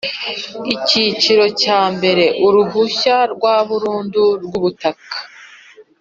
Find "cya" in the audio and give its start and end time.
1.61-1.81